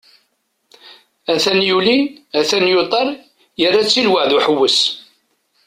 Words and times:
At-an 1.33 1.59
yuli, 1.67 1.97
atan 2.39 2.65
yuṭer, 2.73 3.07
yerra-tt 3.59 3.99
i 4.01 4.03
lweεd 4.07 4.31
uḥewwes. 4.37 4.79